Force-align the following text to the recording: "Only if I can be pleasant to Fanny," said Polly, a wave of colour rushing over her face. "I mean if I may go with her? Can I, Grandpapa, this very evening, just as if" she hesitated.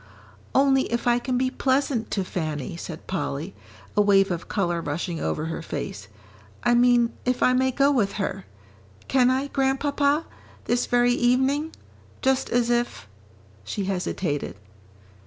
"Only 0.55 0.91
if 0.91 1.05
I 1.05 1.19
can 1.19 1.37
be 1.37 1.51
pleasant 1.51 2.09
to 2.09 2.23
Fanny," 2.23 2.75
said 2.75 3.05
Polly, 3.05 3.53
a 3.95 4.01
wave 4.01 4.31
of 4.31 4.47
colour 4.47 4.81
rushing 4.81 5.19
over 5.19 5.45
her 5.45 5.61
face. 5.61 6.07
"I 6.63 6.73
mean 6.73 7.13
if 7.23 7.43
I 7.43 7.53
may 7.53 7.69
go 7.69 7.91
with 7.91 8.13
her? 8.13 8.47
Can 9.07 9.29
I, 9.29 9.45
Grandpapa, 9.45 10.25
this 10.65 10.87
very 10.87 11.13
evening, 11.13 11.71
just 12.23 12.49
as 12.49 12.71
if" 12.71 13.07
she 13.63 13.83
hesitated. 13.85 14.55